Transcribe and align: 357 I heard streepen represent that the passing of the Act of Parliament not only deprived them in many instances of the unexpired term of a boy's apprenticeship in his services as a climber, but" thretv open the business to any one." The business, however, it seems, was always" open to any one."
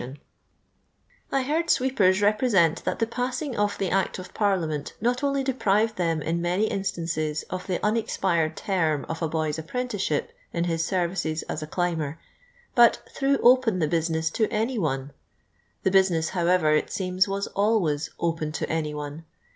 357 1.29 1.29
I 1.31 1.43
heard 1.43 1.67
streepen 1.67 2.23
represent 2.23 2.83
that 2.85 2.97
the 2.97 3.05
passing 3.05 3.55
of 3.55 3.77
the 3.77 3.91
Act 3.91 4.17
of 4.17 4.33
Parliament 4.33 4.93
not 4.99 5.23
only 5.23 5.43
deprived 5.43 5.95
them 5.95 6.23
in 6.23 6.41
many 6.41 6.65
instances 6.65 7.43
of 7.51 7.67
the 7.67 7.79
unexpired 7.85 8.57
term 8.57 9.05
of 9.07 9.21
a 9.21 9.27
boy's 9.27 9.59
apprenticeship 9.59 10.31
in 10.53 10.63
his 10.63 10.83
services 10.83 11.43
as 11.43 11.61
a 11.61 11.67
climber, 11.67 12.19
but" 12.73 13.07
thretv 13.15 13.39
open 13.43 13.77
the 13.77 13.87
business 13.87 14.31
to 14.31 14.47
any 14.51 14.79
one." 14.79 15.11
The 15.83 15.91
business, 15.91 16.29
however, 16.29 16.73
it 16.73 16.89
seems, 16.89 17.27
was 17.27 17.45
always" 17.49 18.09
open 18.29 18.51
to 18.53 18.67
any 18.67 18.95
one." 18.95 19.25